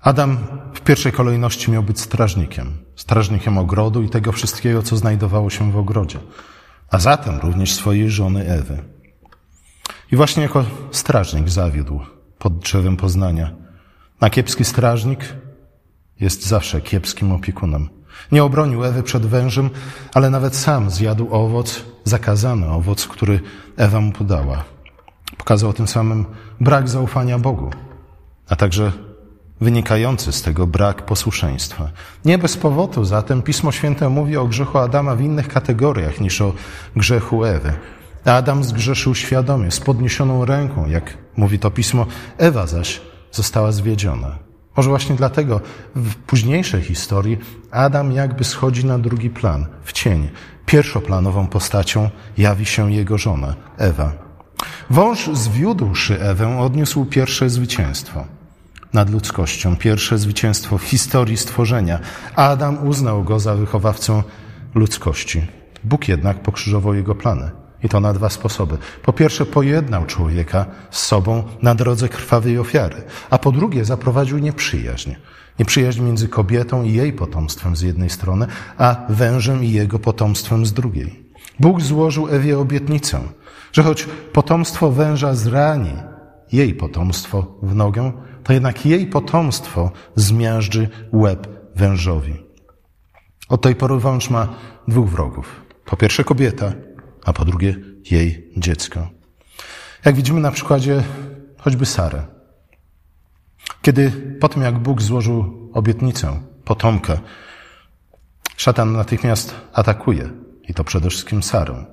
Adam 0.00 0.38
w 0.74 0.80
pierwszej 0.80 1.12
kolejności 1.12 1.70
miał 1.70 1.82
być 1.82 2.00
strażnikiem, 2.00 2.76
strażnikiem 2.96 3.58
ogrodu 3.58 4.02
i 4.02 4.08
tego 4.08 4.32
wszystkiego, 4.32 4.82
co 4.82 4.96
znajdowało 4.96 5.50
się 5.50 5.72
w 5.72 5.76
ogrodzie, 5.76 6.18
a 6.90 6.98
zatem 6.98 7.38
również 7.38 7.74
swojej 7.74 8.10
żony 8.10 8.46
Ewy. 8.46 8.82
I 10.12 10.16
właśnie 10.16 10.42
jako 10.42 10.64
strażnik 10.90 11.48
zawiódł 11.48 12.00
pod 12.38 12.58
drzewem 12.58 12.96
poznania. 12.96 13.50
A 14.20 14.30
kiepski 14.30 14.64
strażnik 14.64 15.20
jest 16.20 16.46
zawsze 16.46 16.80
kiepskim 16.80 17.32
opiekunem. 17.32 17.88
Nie 18.32 18.44
obronił 18.44 18.84
Ewy 18.84 19.02
przed 19.02 19.26
wężem, 19.26 19.70
ale 20.14 20.30
nawet 20.30 20.56
sam 20.56 20.90
zjadł 20.90 21.34
owoc, 21.34 21.84
zakazany 22.04 22.70
owoc, 22.70 23.06
który 23.06 23.40
Ewa 23.76 24.00
mu 24.00 24.12
podała. 24.12 24.64
Pokazał 25.38 25.72
tym 25.72 25.88
samym 25.88 26.24
brak 26.60 26.88
zaufania 26.88 27.38
Bogu, 27.38 27.70
a 28.48 28.56
także 28.56 28.92
wynikający 29.60 30.32
z 30.32 30.42
tego 30.42 30.66
brak 30.66 31.02
posłuszeństwa. 31.02 31.90
Nie 32.24 32.38
bez 32.38 32.56
powodu 32.56 33.04
zatem 33.04 33.42
Pismo 33.42 33.72
Święte 33.72 34.08
mówi 34.08 34.36
o 34.36 34.46
grzechu 34.46 34.78
Adama 34.78 35.14
w 35.16 35.20
innych 35.20 35.48
kategoriach 35.48 36.20
niż 36.20 36.40
o 36.40 36.52
grzechu 36.96 37.44
Ewy. 37.44 37.72
Adam 38.24 38.64
zgrzeszył 38.64 39.14
świadomie, 39.14 39.70
z 39.70 39.80
podniesioną 39.80 40.44
ręką, 40.44 40.88
jak 40.88 41.18
mówi 41.36 41.58
to 41.58 41.70
Pismo, 41.70 42.06
Ewa 42.38 42.66
zaś 42.66 43.00
została 43.32 43.72
zwiedziona. 43.72 44.38
Może 44.76 44.90
właśnie 44.90 45.16
dlatego 45.16 45.60
w 45.94 46.14
późniejszej 46.14 46.82
historii 46.82 47.38
Adam 47.70 48.12
jakby 48.12 48.44
schodzi 48.44 48.86
na 48.86 48.98
drugi 48.98 49.30
plan, 49.30 49.66
w 49.84 49.92
cień. 49.92 50.28
Pierwszoplanową 50.66 51.46
postacią 51.46 52.10
jawi 52.38 52.66
się 52.66 52.92
jego 52.92 53.18
żona, 53.18 53.54
Ewa. 53.78 54.12
Wąż 54.90 55.30
zwiódłszy 55.32 56.20
Ewę 56.20 56.58
odniósł 56.58 57.04
pierwsze 57.04 57.50
zwycięstwo 57.50 58.37
nad 58.92 59.10
ludzkością, 59.10 59.76
pierwsze 59.76 60.18
zwycięstwo 60.18 60.78
w 60.78 60.82
historii 60.82 61.36
stworzenia. 61.36 61.98
Adam 62.36 62.88
uznał 62.88 63.24
go 63.24 63.40
za 63.40 63.54
wychowawcą 63.54 64.22
ludzkości. 64.74 65.46
Bóg 65.84 66.08
jednak 66.08 66.42
pokrzyżował 66.42 66.94
jego 66.94 67.14
plany. 67.14 67.50
I 67.82 67.88
to 67.88 68.00
na 68.00 68.12
dwa 68.12 68.30
sposoby. 68.30 68.78
Po 69.02 69.12
pierwsze, 69.12 69.46
pojednał 69.46 70.06
człowieka 70.06 70.66
z 70.90 71.02
sobą 71.02 71.42
na 71.62 71.74
drodze 71.74 72.08
krwawej 72.08 72.58
ofiary, 72.58 73.02
a 73.30 73.38
po 73.38 73.52
drugie, 73.52 73.84
zaprowadził 73.84 74.38
nieprzyjaźń. 74.38 75.14
Nieprzyjaźń 75.58 76.02
między 76.02 76.28
kobietą 76.28 76.82
i 76.82 76.92
jej 76.92 77.12
potomstwem 77.12 77.76
z 77.76 77.80
jednej 77.80 78.10
strony, 78.10 78.46
a 78.78 78.96
wężem 79.08 79.64
i 79.64 79.72
jego 79.72 79.98
potomstwem 79.98 80.66
z 80.66 80.72
drugiej. 80.72 81.28
Bóg 81.60 81.80
złożył 81.80 82.28
Ewie 82.28 82.58
obietnicę, 82.58 83.20
że 83.72 83.82
choć 83.82 84.06
potomstwo 84.32 84.90
węża 84.90 85.34
zrani 85.34 85.92
jej 86.52 86.74
potomstwo 86.74 87.58
w 87.62 87.74
nogę, 87.74 88.12
to 88.48 88.52
jednak 88.52 88.86
jej 88.86 89.06
potomstwo 89.06 89.90
zmiażdży 90.14 90.88
łeb 91.12 91.48
wężowi. 91.76 92.34
Od 93.48 93.62
tej 93.62 93.74
pory 93.74 93.98
wąż 93.98 94.30
ma 94.30 94.48
dwóch 94.88 95.08
wrogów. 95.08 95.64
Po 95.84 95.96
pierwsze 95.96 96.24
kobieta, 96.24 96.72
a 97.24 97.32
po 97.32 97.44
drugie 97.44 97.76
jej 98.10 98.52
dziecko. 98.56 99.08
Jak 100.04 100.14
widzimy 100.14 100.40
na 100.40 100.50
przykładzie 100.50 101.02
choćby 101.58 101.86
Sarę. 101.86 102.26
Kiedy 103.82 104.10
po 104.40 104.48
tym, 104.48 104.62
jak 104.62 104.78
Bóg 104.78 105.02
złożył 105.02 105.70
obietnicę, 105.74 106.40
potomkę, 106.64 107.18
szatan 108.56 108.92
natychmiast 108.92 109.54
atakuje 109.72 110.30
i 110.68 110.74
to 110.74 110.84
przede 110.84 111.10
wszystkim 111.10 111.42
Sarę. 111.42 111.84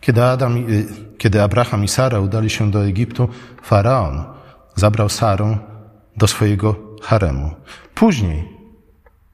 Kiedy, 0.00 0.24
Adam, 0.24 0.56
y, 0.56 0.86
kiedy 1.18 1.42
Abraham 1.42 1.84
i 1.84 1.88
Sara 1.88 2.20
udali 2.20 2.50
się 2.50 2.70
do 2.70 2.86
Egiptu, 2.86 3.28
faraon 3.62 4.24
zabrał 4.74 5.08
Sarę 5.08 5.73
do 6.16 6.26
swojego 6.26 6.76
haremu. 7.02 7.50
Później 7.94 8.54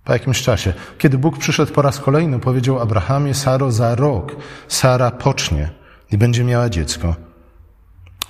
po 0.04 0.12
jakimś 0.12 0.42
czasie, 0.42 0.72
kiedy 0.98 1.18
Bóg 1.18 1.38
przyszedł 1.38 1.72
po 1.72 1.82
raz 1.82 1.98
kolejny, 1.98 2.38
powiedział 2.38 2.80
Abrahamie, 2.80 3.34
Saro, 3.34 3.72
za 3.72 3.94
rok 3.94 4.36
Sara 4.68 5.10
pocznie 5.10 5.70
i 6.12 6.18
będzie 6.18 6.44
miała 6.44 6.68
dziecko. 6.68 7.14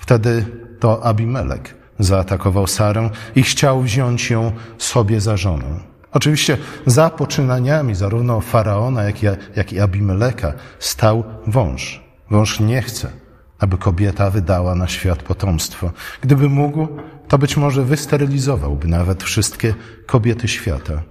Wtedy 0.01 0.47
to 0.81 1.05
Abimelek 1.05 1.75
zaatakował 1.99 2.67
Sarę 2.67 3.11
i 3.35 3.43
chciał 3.43 3.83
wziąć 3.83 4.31
ją 4.31 4.53
sobie 4.79 5.21
za 5.21 5.37
żonę. 5.37 5.81
Oczywiście 6.13 6.57
za 6.87 7.11
poczynaniami 7.11 7.95
zarówno 7.95 8.41
Faraona, 8.41 9.03
jak 9.03 9.23
i, 9.23 9.27
jak 9.57 9.73
i 9.73 9.81
Abimeleka 9.81 10.53
stał 10.79 11.25
wąż. 11.47 12.05
Wąż 12.31 12.61
nie 12.61 12.83
chce, 12.83 13.11
aby 13.59 13.79
kobieta 13.79 14.31
wydała 14.31 14.75
na 14.75 14.89
świat 14.89 15.23
potomstwo. 15.23 15.91
Gdyby 16.21 16.49
mógł, 16.49 16.89
to 17.31 17.39
być 17.39 17.57
może 17.57 17.85
wysterylizowałby 17.85 18.89
nawet 18.89 19.23
wszystkie 19.23 19.75
kobiety 20.07 20.49
świata. 20.49 21.03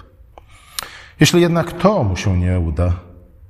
Jeśli 1.19 1.41
jednak 1.41 1.71
to 1.71 2.03
mu 2.03 2.15
się 2.15 2.39
nie 2.39 2.59
uda, 2.59 2.93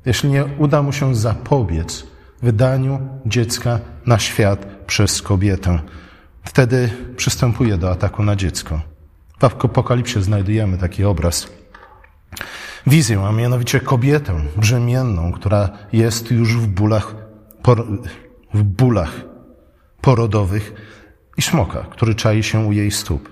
jeśli 0.05 0.29
nie 0.29 0.45
uda 0.45 0.81
mu 0.81 0.91
się 0.93 1.15
zapobiec 1.15 2.07
wydaniu 2.41 2.99
dziecka 3.25 3.79
na 4.05 4.19
świat 4.19 4.65
przez 4.87 5.21
kobietę, 5.21 5.79
wtedy 6.43 6.89
przystępuje 7.17 7.77
do 7.77 7.91
ataku 7.91 8.23
na 8.23 8.35
dziecko. 8.35 8.81
W 9.39 9.45
Apokalipsie 9.45 10.21
znajdujemy 10.21 10.77
taki 10.77 11.03
obraz. 11.03 11.47
Wizję, 12.87 13.25
a 13.27 13.31
mianowicie 13.31 13.79
kobietę 13.79 14.41
brzemienną, 14.57 15.31
która 15.31 15.69
jest 15.93 16.31
już 16.31 16.57
w 16.57 16.67
bólach, 16.67 17.15
w 18.53 18.63
bólach 18.63 19.11
porodowych 20.01 20.73
i 21.39 21.41
smoka, 21.41 21.79
który 21.79 22.15
czai 22.15 22.43
się 22.43 22.59
u 22.59 22.71
jej 22.71 22.91
stóp, 22.91 23.29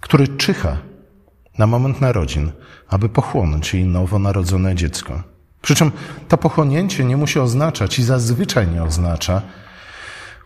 który 0.00 0.28
czyha 0.28 0.76
na 1.58 1.66
moment 1.66 2.00
narodzin, 2.00 2.52
aby 2.88 3.08
pochłonąć 3.08 3.74
jej 3.74 3.84
nowonarodzone 3.84 4.74
dziecko. 4.74 5.22
Przy 5.62 5.74
czym 5.74 5.92
to 6.28 6.38
pochłonięcie 6.38 7.04
nie 7.04 7.16
musi 7.16 7.38
oznaczać 7.38 7.98
i 7.98 8.02
zazwyczaj 8.02 8.68
nie 8.68 8.82
oznacza 8.82 9.42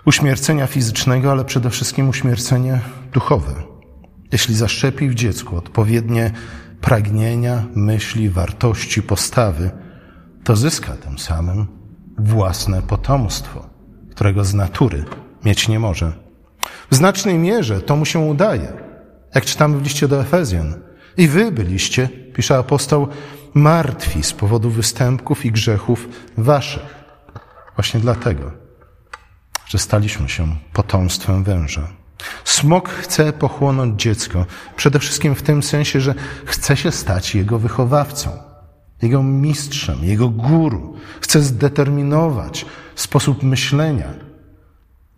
uśmiercenia 0.04 0.66
fizycznego, 0.66 1.30
ale 1.30 1.44
przede 1.44 1.70
wszystkim 1.70 2.08
uśmiercenie 2.08 2.80
duchowe. 3.12 3.54
Jeśli 4.32 4.54
zaszczepi 4.54 5.08
w 5.08 5.14
dziecku 5.14 5.56
odpowiednie 5.56 6.30
pragnienia, 6.80 7.64
myśli, 7.74 8.30
wartości, 8.30 9.02
postawy, 9.02 9.70
to 10.44 10.56
zyska 10.56 10.92
tym 10.92 11.18
samym 11.18 11.66
własne 12.18 12.82
potomstwo, 12.82 13.70
którego 14.10 14.44
z 14.44 14.54
natury 14.54 15.04
mieć 15.44 15.68
nie 15.68 15.78
może. 15.78 16.25
W 16.90 16.94
znacznej 16.94 17.38
mierze 17.38 17.80
to 17.80 17.96
mu 17.96 18.04
się 18.04 18.18
udaje. 18.18 18.72
Jak 19.34 19.44
czytamy 19.44 19.78
w 19.78 19.82
liście 19.82 20.08
do 20.08 20.20
Efezjan, 20.20 20.74
i 21.16 21.28
wy 21.28 21.52
byliście, 21.52 22.08
pisze 22.08 22.58
apostoł, 22.58 23.08
martwi 23.54 24.22
z 24.22 24.32
powodu 24.32 24.70
występków 24.70 25.44
i 25.44 25.52
grzechów 25.52 26.08
waszych. 26.38 27.04
Właśnie 27.76 28.00
dlatego, 28.00 28.52
że 29.66 29.78
staliśmy 29.78 30.28
się 30.28 30.56
potomstwem 30.72 31.44
węża. 31.44 31.88
Smok 32.44 32.88
chce 32.88 33.32
pochłonąć 33.32 34.02
dziecko, 34.02 34.46
przede 34.76 34.98
wszystkim 34.98 35.34
w 35.34 35.42
tym 35.42 35.62
sensie, 35.62 36.00
że 36.00 36.14
chce 36.44 36.76
się 36.76 36.92
stać 36.92 37.34
jego 37.34 37.58
wychowawcą, 37.58 38.30
jego 39.02 39.22
mistrzem, 39.22 40.04
jego 40.04 40.28
guru. 40.28 40.96
Chce 41.20 41.42
zdeterminować 41.42 42.66
sposób 42.94 43.42
myślenia, 43.42 44.25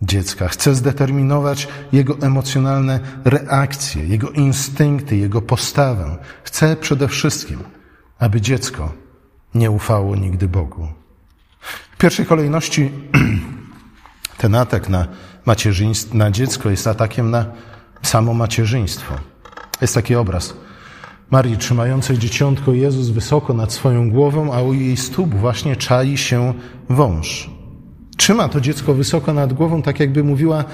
dziecka. 0.02 0.48
Chce 0.48 0.74
zdeterminować 0.74 1.68
jego 1.92 2.18
emocjonalne 2.20 3.00
reakcje, 3.24 4.06
jego 4.06 4.30
instynkty, 4.30 5.16
jego 5.16 5.42
postawę. 5.42 6.16
Chce 6.42 6.76
przede 6.76 7.08
wszystkim, 7.08 7.58
aby 8.18 8.40
dziecko 8.40 8.92
nie 9.54 9.70
ufało 9.70 10.16
nigdy 10.16 10.48
Bogu. 10.48 10.88
W 11.92 11.96
pierwszej 11.98 12.26
kolejności 12.26 12.90
ten 14.38 14.54
atak 14.54 14.88
na, 14.88 15.08
macierzyństwo, 15.46 16.16
na 16.16 16.30
dziecko 16.30 16.70
jest 16.70 16.86
atakiem 16.86 17.30
na 17.30 17.46
samo 18.02 18.34
macierzyństwo. 18.34 19.14
Jest 19.80 19.94
taki 19.94 20.14
obraz 20.14 20.54
Marii 21.30 21.56
trzymającej 21.56 22.18
dzieciątko 22.18 22.72
Jezus 22.72 23.08
wysoko 23.08 23.54
nad 23.54 23.72
swoją 23.72 24.10
głową, 24.10 24.52
a 24.52 24.62
u 24.62 24.72
jej 24.74 24.96
stóp 24.96 25.34
właśnie 25.34 25.76
czai 25.76 26.16
się 26.16 26.54
wąż. 26.88 27.50
Trzyma 28.18 28.48
to 28.48 28.60
dziecko 28.60 28.94
wysoko 28.94 29.32
nad 29.32 29.52
głową, 29.52 29.82
tak 29.82 30.00
jakby 30.00 30.24
mówiła: 30.24 30.64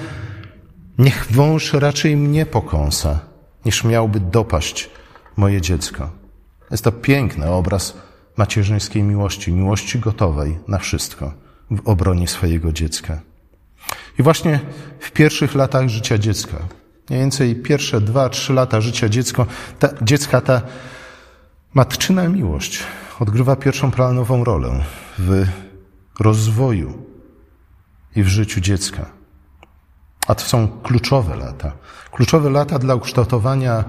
Niech 0.97 1.27
wąż 1.31 1.73
raczej 1.73 2.17
mnie 2.17 2.45
pokąsa, 2.45 3.19
niż 3.65 3.83
miałby 3.83 4.19
dopaść 4.19 4.89
moje 5.37 5.61
dziecko. 5.61 6.09
Jest 6.71 6.83
to 6.83 6.91
piękny 6.91 7.49
obraz 7.49 7.97
macierzyńskiej 8.37 9.03
miłości, 9.03 9.53
miłości 9.53 9.99
gotowej 9.99 10.57
na 10.67 10.77
wszystko 10.77 11.33
w 11.71 11.87
obronie 11.87 12.27
swojego 12.27 12.71
dziecka. 12.71 13.21
I 14.19 14.23
właśnie 14.23 14.59
w 14.99 15.11
pierwszych 15.11 15.55
latach 15.55 15.89
życia 15.89 16.17
dziecka, 16.17 16.57
mniej 17.09 17.21
więcej 17.21 17.55
pierwsze 17.55 18.01
dwa, 18.01 18.29
trzy 18.29 18.53
lata 18.53 18.81
życia 18.81 19.09
dziecko, 19.09 19.45
ta, 19.79 19.89
dziecka 20.01 20.41
ta 20.41 20.61
matczyna 21.73 22.27
miłość 22.27 22.83
odgrywa 23.19 23.55
pierwszą 23.55 23.91
planową 23.91 24.43
rolę 24.43 24.83
w 25.17 25.45
rozwoju 26.19 27.14
i 28.15 28.23
w 28.23 28.27
życiu 28.27 28.61
dziecka. 28.61 29.05
A 30.27 30.35
to 30.35 30.41
są 30.41 30.67
kluczowe 30.67 31.35
lata. 31.35 31.71
Kluczowe 32.11 32.49
lata 32.49 32.79
dla 32.79 32.95
ukształtowania 32.95 33.83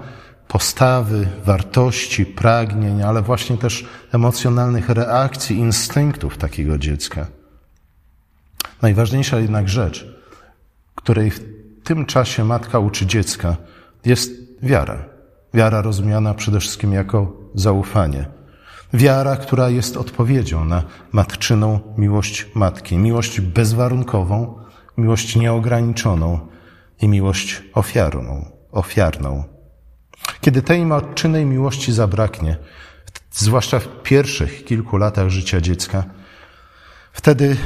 postawy, 0.47 1.27
wartości, 1.45 2.25
pragnień, 2.25 3.03
ale 3.03 3.21
właśnie 3.21 3.57
też 3.57 3.85
emocjonalnych 4.11 4.89
reakcji, 4.89 5.57
instynktów 5.57 6.37
takiego 6.37 6.77
dziecka. 6.77 7.27
Najważniejsza 8.81 9.39
jednak 9.39 9.69
rzecz, 9.69 10.07
której 10.95 11.31
w 11.31 11.39
tym 11.83 12.05
czasie 12.05 12.43
matka 12.43 12.79
uczy 12.79 13.05
dziecka, 13.05 13.57
jest 14.05 14.31
wiara. 14.63 15.05
Wiara 15.53 15.81
rozumiana 15.81 16.33
przede 16.33 16.59
wszystkim 16.59 16.93
jako 16.93 17.33
zaufanie. 17.55 18.36
Wiara, 18.93 19.35
która 19.35 19.69
jest 19.69 19.97
odpowiedzią 19.97 20.65
na 20.65 20.83
matczyną 21.11 21.79
miłość 21.97 22.47
matki, 22.55 22.97
miłość 22.97 23.41
bezwarunkową, 23.41 24.59
miłość 24.97 25.35
nieograniczoną 25.35 26.39
i 27.01 27.07
miłość 27.07 27.63
ofiarną, 27.73 28.45
ofiarną. 28.71 29.43
Kiedy 30.41 30.61
tej 30.61 30.85
matczynej 30.85 31.45
miłości 31.45 31.93
zabraknie, 31.93 32.57
zwłaszcza 33.31 33.79
w 33.79 33.87
pierwszych 34.03 34.65
kilku 34.65 34.97
latach 34.97 35.29
życia 35.29 35.61
dziecka, 35.61 36.03
wtedy 37.11 37.57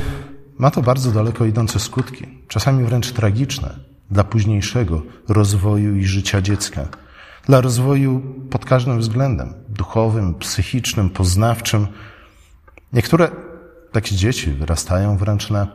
ma 0.58 0.72
to 0.72 0.82
bardzo 0.82 1.12
daleko 1.12 1.46
idące 1.46 1.80
skutki, 1.80 2.28
czasami 2.48 2.84
wręcz 2.84 3.12
tragiczne 3.12 3.76
dla 4.12 4.24
późniejszego 4.24 5.02
rozwoju 5.28 5.96
i 5.96 6.06
życia 6.06 6.42
dziecka, 6.42 6.88
dla 7.46 7.62
rozwoju 7.62 8.22
pod 8.50 8.66
każdym 8.66 9.00
względem 9.00 9.54
duchowym, 9.70 10.36
psychicznym, 10.36 11.10
poznawczym. 11.10 11.88
Niektóre 12.94 13.32
takie 13.92 14.16
dzieci 14.16 14.52
wyrastają 14.52 15.18
wręcz 15.18 15.50
na 15.50 15.68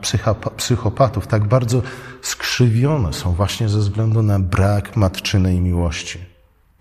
psychopatów, 0.57 1.27
tak 1.27 1.47
bardzo 1.47 1.81
skrzywione 2.21 3.13
są 3.13 3.33
właśnie 3.33 3.69
ze 3.69 3.79
względu 3.79 4.23
na 4.23 4.39
brak 4.39 4.95
matczynej 4.95 5.61
miłości. 5.61 6.19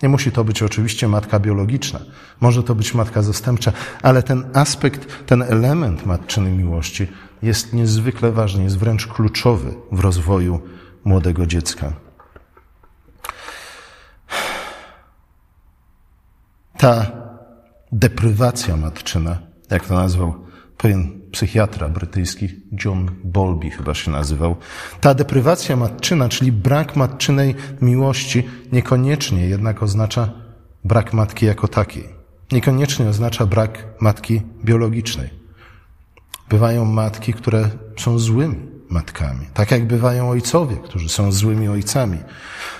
Nie 0.03 0.09
musi 0.09 0.33
to 0.33 0.45
być 0.45 0.63
oczywiście 0.63 1.09
matka 1.09 1.39
biologiczna, 1.39 2.01
może 2.41 2.63
to 2.63 2.75
być 2.75 2.95
matka 2.95 3.23
zastępcza, 3.23 3.73
ale 4.03 4.23
ten 4.23 4.45
aspekt, 4.55 5.27
ten 5.27 5.43
element 5.43 6.07
matczynej 6.07 6.53
miłości 6.53 7.07
jest 7.43 7.73
niezwykle 7.73 8.33
ważny, 8.33 8.65
jest 8.65 8.79
wręcz 8.79 9.07
kluczowy 9.07 9.75
w 9.93 10.01
rozwoju 10.01 10.61
młodego 11.05 11.47
dziecka. 11.47 12.06
Ta 16.79 17.07
deprywacja 17.93 18.77
matczyna, 18.77 19.39
jak 19.71 19.87
to 19.87 19.95
nazwał 19.95 20.35
pewien 20.77 21.21
psychiatra 21.33 21.89
brytyjski, 21.89 22.49
John 22.85 23.11
Bolby 23.25 23.71
chyba 23.71 23.95
się 23.95 24.11
nazywał, 24.11 24.57
ta 25.01 25.15
deprywacja 25.15 25.77
matczyna, 25.77 26.29
czyli 26.29 26.53
brak 26.53 26.97
matczynej 26.97 27.55
miłości, 27.83 28.49
niekoniecznie 28.73 29.47
jednak 29.47 29.83
oznacza 29.83 30.31
brak 30.85 31.13
matki 31.13 31.47
jako 31.47 31.69
takiej. 31.69 32.09
Niekoniecznie 32.53 33.09
oznacza 33.09 33.47
brak 33.47 33.85
matki 34.01 34.43
biologicznej. 34.65 35.31
Bywają 36.49 36.85
matki, 36.85 37.33
które 37.33 37.69
są 37.97 38.19
złymi 38.19 38.57
matkami, 38.91 39.47
tak 39.55 39.71
jak 39.71 39.87
bywają 39.87 40.29
ojcowie, 40.31 40.77
którzy 40.77 41.09
są 41.09 41.33
złymi 41.33 41.69
ojcami. 41.69 42.19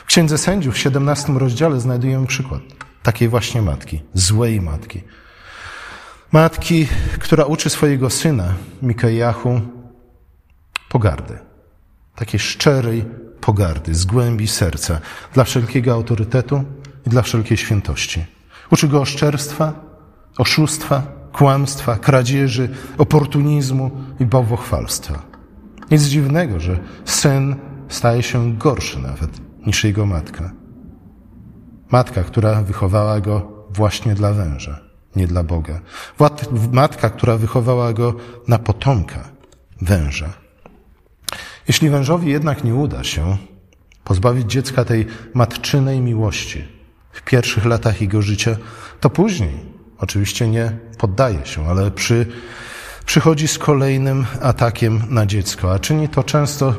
W 0.05 0.07
Księdze 0.07 0.39
Sędziów 0.39 0.75
w 0.75 0.79
17 0.79 1.33
rozdziale 1.33 1.81
znajdujemy 1.81 2.27
przykład 2.27 2.61
takiej 3.07 3.29
właśnie 3.29 3.63
matki, 3.63 4.03
złej 4.15 4.61
matki. 4.61 5.03
Matki, 6.33 6.89
która 7.19 7.45
uczy 7.45 7.71
swojego 7.71 8.11
syna, 8.11 8.55
Mikajachu, 8.83 9.61
pogardy. 10.89 11.39
Takiej 12.15 12.41
szczerej 12.41 13.05
pogardy, 13.41 13.95
z 13.95 14.05
głębi 14.05 14.49
serca, 14.49 15.01
dla 15.35 15.45
wszelkiego 15.45 15.93
autorytetu 15.93 16.65
i 17.07 17.11
dla 17.11 17.23
wszelkiej 17.23 17.57
świętości. 17.57 18.25
Uczy 18.71 18.89
go 18.89 19.01
oszczerstwa, 19.01 19.73
oszustwa, 20.39 21.03
kłamstwa, 21.33 21.97
kradzieży, 21.97 22.69
oportunizmu 22.99 23.91
i 24.21 24.25
bałwochwalstwa. 24.25 25.23
Nic 25.91 26.03
dziwnego, 26.03 26.61
że 26.61 26.79
syn 27.05 27.57
staje 27.89 28.23
się 28.23 28.57
gorszy 28.57 28.99
nawet 28.99 29.31
niż 29.67 29.85
jego 29.85 30.07
matka. 30.07 30.66
Matka, 31.91 32.23
która 32.23 32.63
wychowała 32.63 33.21
go 33.21 33.53
właśnie 33.71 34.15
dla 34.15 34.33
węża, 34.33 34.81
nie 35.17 35.27
dla 35.27 35.43
Boga. 35.43 35.81
Matka, 36.73 37.11
która 37.11 37.37
wychowała 37.37 37.93
go 37.93 38.15
na 38.49 38.59
potomka 38.59 39.29
węża. 39.83 40.33
Jeśli 41.69 41.91
wężowi 41.91 42.31
jednak 42.31 42.65
nie 42.65 42.75
uda 42.75 43.05
się 43.05 43.37
pozbawić 44.05 44.51
dziecka 44.51 44.85
tej 44.85 45.07
matczynej 45.35 46.01
miłości 46.01 46.65
w 47.13 47.23
pierwszych 47.23 47.65
latach 47.65 48.01
jego 48.01 48.23
życia, 48.23 48.57
to 49.01 49.11
później 49.11 49.77
Oczywiście 49.99 50.49
nie 50.49 50.79
poddaje 50.99 51.47
się, 51.47 51.67
ale 51.67 51.91
przy, 51.91 52.27
przychodzi 53.07 53.49
z 53.49 53.59
kolejnym 53.59 54.27
atakiem 54.43 55.03
na 55.11 55.27
dziecko, 55.27 55.73
a 55.73 55.79
czyni 55.79 56.09
to 56.09 56.23
często 56.23 56.75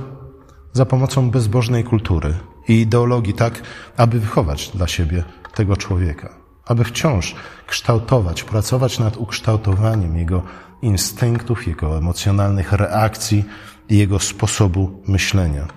za 0.74 0.86
pomocą 0.86 1.32
bezbożnej 1.32 1.84
kultury 1.84 2.34
i 2.68 2.82
ideologii, 2.82 3.34
tak 3.34 3.62
aby 3.98 4.20
wychować 4.20 4.70
dla 4.70 4.88
siebie 4.88 5.24
tego 5.54 5.78
człowieka, 5.78 6.30
aby 6.66 6.84
wciąż 6.84 7.36
kształtować, 7.68 8.44
pracować 8.44 9.00
nad 9.00 9.18
ukształtowaniem 9.18 10.18
jego 10.18 10.44
instynktów, 10.82 11.68
jego 11.68 11.98
emocjonalnych 11.98 12.72
reakcji 12.72 13.46
i 13.90 13.98
jego 13.98 14.20
sposobu 14.20 15.04
myślenia. 15.08 15.68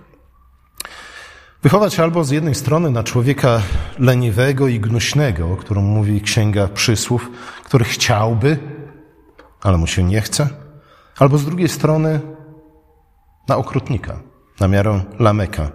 Wychować 1.63 2.01
albo 2.01 2.25
z 2.25 2.31
jednej 2.31 2.55
strony 2.55 2.91
na 2.91 3.05
człowieka 3.05 3.63
leniwego 3.99 4.69
i 4.69 4.81
gnuśnego, 4.81 5.53
o 5.53 5.57
którym 5.57 5.85
mówi 5.85 6.21
Księga 6.21 6.69
Przysłów, 6.69 7.31
który 7.65 7.85
chciałby, 7.85 8.59
ale 9.61 9.79
mu 9.79 9.87
się 9.87 10.03
nie 10.03 10.21
chce, 10.21 10.49
albo 11.19 11.39
z 11.39 11.45
drugiej 11.45 11.69
strony 11.69 12.21
na 13.49 13.57
okrutnika, 13.57 14.21
na 14.61 14.69
miarę 14.69 15.01
Lameka, 15.19 15.71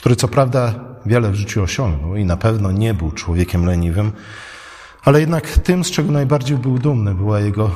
który 0.00 0.16
co 0.16 0.28
prawda 0.28 0.74
wiele 1.06 1.30
w 1.30 1.34
życiu 1.34 1.62
osiągnął 1.62 2.16
i 2.16 2.24
na 2.24 2.36
pewno 2.36 2.72
nie 2.72 2.94
był 2.94 3.10
człowiekiem 3.10 3.66
leniwym, 3.66 4.12
ale 5.04 5.20
jednak 5.20 5.48
tym, 5.48 5.84
z 5.84 5.90
czego 5.90 6.12
najbardziej 6.12 6.56
był 6.56 6.78
dumny, 6.78 7.14
była 7.14 7.40
jego 7.40 7.70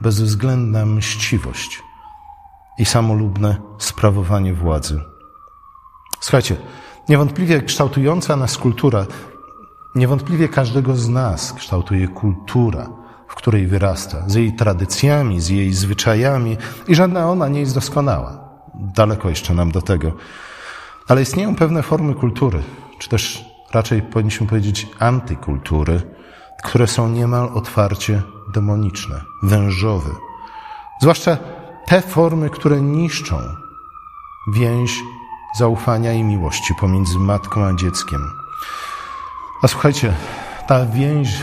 bezwzględna 0.00 0.86
mściwość 0.86 1.82
i 2.78 2.84
samolubne 2.84 3.56
sprawowanie 3.78 4.54
władzy. 4.54 5.00
Słuchajcie, 6.20 6.56
Niewątpliwie 7.08 7.62
kształtująca 7.62 8.36
nas 8.36 8.58
kultura, 8.58 9.06
niewątpliwie 9.94 10.48
każdego 10.48 10.96
z 10.96 11.08
nas 11.08 11.52
kształtuje 11.52 12.08
kultura, 12.08 12.88
w 13.28 13.34
której 13.34 13.66
wyrasta, 13.66 14.24
z 14.26 14.34
jej 14.34 14.52
tradycjami, 14.52 15.40
z 15.40 15.48
jej 15.48 15.74
zwyczajami 15.74 16.56
i 16.88 16.94
żadna 16.94 17.30
ona 17.30 17.48
nie 17.48 17.60
jest 17.60 17.74
doskonała. 17.74 18.48
Daleko 18.74 19.28
jeszcze 19.28 19.54
nam 19.54 19.70
do 19.70 19.82
tego. 19.82 20.12
Ale 21.08 21.22
istnieją 21.22 21.56
pewne 21.56 21.82
formy 21.82 22.14
kultury, 22.14 22.62
czy 22.98 23.08
też 23.08 23.44
raczej 23.72 24.02
powinniśmy 24.02 24.46
powiedzieć 24.46 24.88
antykultury, 24.98 26.02
które 26.64 26.86
są 26.86 27.08
niemal 27.08 27.50
otwarcie 27.54 28.22
demoniczne, 28.52 29.20
wężowe. 29.42 30.10
Zwłaszcza 31.00 31.36
te 31.86 32.02
formy, 32.02 32.50
które 32.50 32.80
niszczą 32.80 33.36
więź 34.52 35.02
zaufania 35.58 36.12
i 36.12 36.24
miłości 36.24 36.74
pomiędzy 36.74 37.18
matką 37.18 37.64
a 37.64 37.74
dzieckiem. 37.74 38.20
A 39.62 39.68
słuchajcie, 39.68 40.14
ta 40.66 40.86
więź 40.86 41.42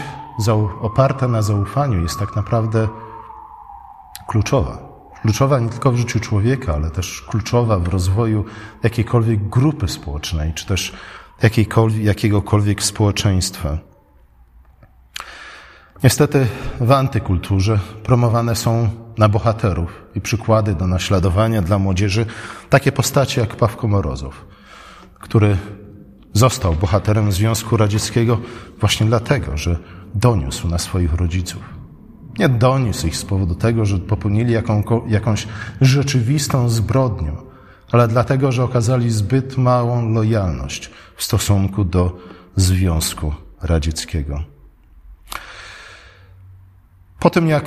oparta 0.82 1.28
na 1.28 1.42
zaufaniu 1.42 2.02
jest 2.02 2.20
tak 2.20 2.36
naprawdę 2.36 2.88
kluczowa. 4.28 4.85
Kluczowa 5.26 5.60
nie 5.60 5.70
tylko 5.70 5.92
w 5.92 5.98
życiu 5.98 6.20
człowieka, 6.20 6.74
ale 6.74 6.92
też 6.92 7.22
kluczowa 7.22 7.80
w 7.80 7.88
rozwoju 7.88 8.46
jakiejkolwiek 8.84 9.50
grupy 9.50 9.88
społecznej, 9.88 10.54
czy 10.54 10.66
też 10.66 10.94
jakiegokolwiek 12.02 12.84
społeczeństwa. 12.84 13.78
Niestety 16.04 16.48
w 16.80 16.92
antykulturze 16.92 17.80
promowane 18.04 18.56
są 18.56 18.90
na 19.18 19.30
bohaterów 19.30 20.04
i 20.16 20.22
przykłady 20.22 20.76
do 20.76 20.88
naśladowania 20.88 21.62
dla 21.62 21.80
młodzieży 21.80 22.26
takie 22.70 22.92
postacie 22.92 23.42
jak 23.42 23.56
Pawko 23.56 23.88
Morozow, 23.88 24.46
który 25.20 25.58
został 26.34 26.74
bohaterem 26.74 27.32
Związku 27.32 27.78
Radzieckiego 27.78 28.42
właśnie 28.80 29.06
dlatego, 29.06 29.58
że 29.58 29.78
doniósł 30.16 30.68
na 30.68 30.78
swoich 30.78 31.14
rodziców. 31.14 31.75
Nie 32.40 32.50
doniósł 32.50 33.08
ich 33.08 33.18
z 33.18 33.26
powodu 33.26 33.56
tego, 33.56 33.86
że 33.86 33.98
popełnili 33.98 34.54
jaką, 34.54 34.84
jakąś 35.08 35.48
rzeczywistą 35.82 36.70
zbrodnię, 36.70 37.32
ale 37.92 38.08
dlatego, 38.08 38.52
że 38.52 38.64
okazali 38.64 39.12
zbyt 39.12 39.58
małą 39.58 40.10
lojalność 40.14 40.92
w 41.16 41.24
stosunku 41.24 41.84
do 41.84 42.18
Związku 42.56 43.34
Radzieckiego. 43.62 44.44
Po 47.20 47.30
tym, 47.30 47.48
jak 47.48 47.66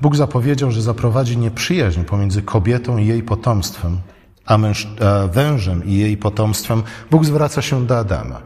Bóg 0.00 0.16
zapowiedział, 0.16 0.70
że 0.70 0.82
zaprowadzi 0.82 1.38
nieprzyjaźń 1.38 2.02
pomiędzy 2.02 2.42
kobietą 2.42 2.98
i 2.98 3.06
jej 3.06 3.22
potomstwem, 3.22 4.00
a, 4.46 4.58
męż, 4.58 4.88
a 5.00 5.26
wężem 5.26 5.84
i 5.84 5.94
jej 5.94 6.16
potomstwem, 6.16 6.82
Bóg 7.10 7.24
zwraca 7.24 7.62
się 7.62 7.86
do 7.86 7.98
Adama. 7.98 8.42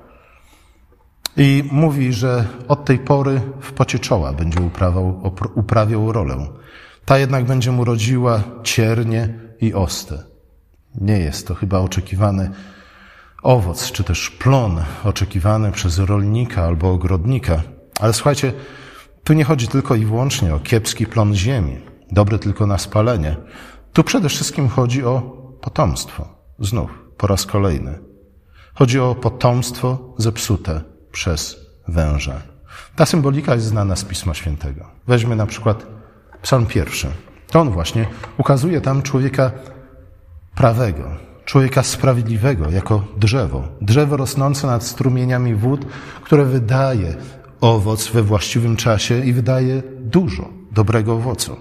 I 1.37 1.65
mówi, 1.73 2.12
że 2.12 2.45
od 2.69 2.85
tej 2.85 2.99
pory 2.99 3.41
w 3.61 3.73
pocie 3.73 3.99
czoła 3.99 4.33
będzie 4.33 4.61
uprawiał, 4.61 5.33
uprawiał 5.55 6.12
rolę. 6.12 6.37
Ta 7.05 7.19
jednak 7.19 7.45
będzie 7.45 7.73
mu 7.73 7.85
rodziła 7.85 8.43
ciernie 8.62 9.35
i 9.61 9.75
oste. 9.75 10.25
Nie 11.01 11.19
jest 11.19 11.49
to 11.49 11.55
chyba 11.55 11.79
oczekiwany 11.79 12.51
owoc, 13.43 13.93
czy 13.93 14.05
też 14.05 14.31
plon 14.31 14.85
oczekiwany 15.05 15.73
przez 15.73 15.99
rolnika 15.99 16.65
albo 16.65 16.91
ogrodnika. 16.91 17.62
Ale 18.01 18.12
słuchajcie, 18.12 18.53
tu 19.25 19.33
nie 19.33 19.45
chodzi 19.45 19.69
tylko 19.69 19.95
i 19.95 20.05
wyłącznie 20.05 20.55
o 20.55 20.61
kiepski 20.61 21.07
plon 21.07 21.35
ziemi, 21.35 21.79
dobry 22.11 22.39
tylko 22.39 22.67
na 22.67 22.79
spalenie. 22.79 23.37
Tu 23.93 24.05
przede 24.05 24.29
wszystkim 24.29 24.69
chodzi 24.69 25.05
o 25.05 25.21
potomstwo. 25.61 26.29
Znów, 26.59 26.91
po 27.17 27.27
raz 27.27 27.47
kolejny. 27.47 27.99
Chodzi 28.75 29.01
o 29.01 29.15
potomstwo 29.15 30.15
zepsute 30.19 30.92
przez 31.12 31.57
węża. 31.88 32.42
Ta 32.97 33.07
symbolika 33.07 33.54
jest 33.54 33.66
znana 33.66 33.97
z 33.97 34.04
Pisma 34.04 34.35
Świętego. 34.35 34.87
Weźmy 35.07 35.37
na 35.37 35.47
przykład 35.47 35.87
Psalm 36.42 36.66
pierwszy. 36.66 37.09
To 37.50 37.61
on 37.61 37.71
właśnie 37.71 38.07
ukazuje 38.38 38.81
tam 38.81 39.02
człowieka 39.02 39.50
prawego, 40.54 41.11
człowieka 41.45 41.83
sprawiedliwego 41.83 42.71
jako 42.71 43.04
drzewo. 43.16 43.69
Drzewo 43.81 44.16
rosnące 44.16 44.66
nad 44.66 44.85
strumieniami 44.85 45.54
wód, 45.54 45.87
które 46.23 46.45
wydaje 46.45 47.16
owoc 47.61 48.09
we 48.09 48.23
właściwym 48.23 48.76
czasie 48.76 49.25
i 49.25 49.33
wydaje 49.33 49.83
dużo 50.00 50.49
dobrego 50.71 51.14
owocu. 51.14 51.57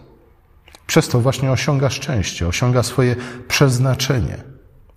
Przez 0.87 1.07
to 1.07 1.19
właśnie 1.19 1.51
osiąga 1.51 1.89
szczęście, 1.89 2.47
osiąga 2.47 2.83
swoje 2.83 3.15
przeznaczenie. 3.47 4.43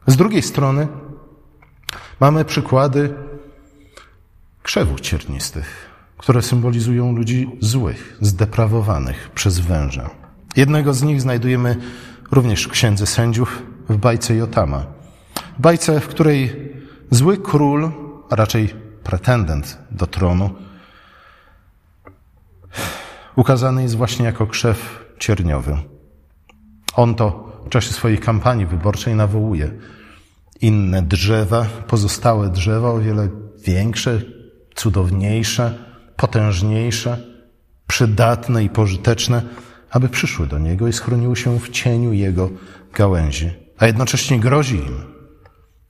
Z 0.06 0.16
drugiej 0.16 0.42
strony 0.42 0.88
mamy 2.20 2.44
przykłady 2.44 3.14
krzewów 4.74 5.00
ciernistych, 5.00 5.90
które 6.18 6.42
symbolizują 6.42 7.12
ludzi 7.12 7.50
złych, 7.60 8.18
zdeprawowanych 8.20 9.30
przez 9.34 9.58
węża. 9.58 10.10
Jednego 10.56 10.94
z 10.94 11.02
nich 11.02 11.20
znajdujemy 11.20 11.76
również 12.30 12.64
w 12.64 12.70
Księdze 12.70 13.06
Sędziów 13.06 13.62
w 13.88 13.96
bajce 13.96 14.34
Jotama. 14.34 14.86
Bajce, 15.58 16.00
w 16.00 16.08
której 16.08 16.72
zły 17.10 17.36
król, 17.36 17.92
a 18.30 18.36
raczej 18.36 18.74
pretendent 19.04 19.78
do 19.90 20.06
tronu, 20.06 20.50
ukazany 23.36 23.82
jest 23.82 23.96
właśnie 23.96 24.24
jako 24.24 24.46
krzew 24.46 25.04
cierniowy. 25.18 25.76
On 26.94 27.14
to 27.14 27.52
w 27.66 27.68
czasie 27.68 27.92
swojej 27.92 28.18
kampanii 28.18 28.66
wyborczej 28.66 29.14
nawołuje 29.14 29.70
inne 30.60 31.02
drzewa, 31.02 31.66
pozostałe 31.86 32.50
drzewa, 32.50 32.90
o 32.90 32.98
wiele 32.98 33.28
większe, 33.66 34.33
cudowniejsze, 34.74 35.78
potężniejsze, 36.16 37.18
przydatne 37.86 38.64
i 38.64 38.68
pożyteczne, 38.68 39.42
aby 39.90 40.08
przyszły 40.08 40.46
do 40.46 40.58
Niego 40.58 40.88
i 40.88 40.92
schroniły 40.92 41.36
się 41.36 41.60
w 41.60 41.68
cieniu 41.68 42.12
Jego 42.12 42.50
gałęzi. 42.94 43.50
A 43.78 43.86
jednocześnie 43.86 44.40
grozi 44.40 44.76
im, 44.76 45.04